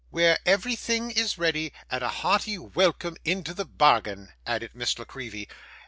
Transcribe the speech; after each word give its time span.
'Where 0.09 0.39
everything 0.47 1.11
is 1.11 1.37
ready, 1.37 1.71
and 1.91 2.01
a 2.01 2.09
hearty 2.09 2.57
welcome 2.57 3.17
into 3.23 3.53
the 3.53 3.65
bargain,' 3.65 4.33
added 4.47 4.71
Miss 4.73 4.97
La 4.97 5.05
Creevy. 5.05 5.47